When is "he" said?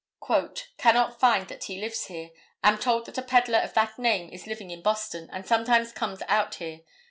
1.65-1.77